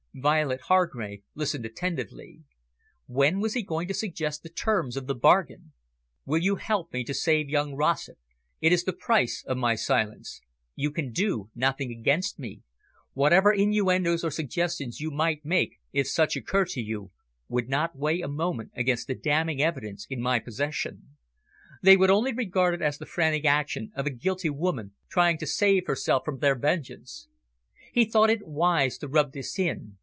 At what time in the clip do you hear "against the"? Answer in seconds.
18.75-19.15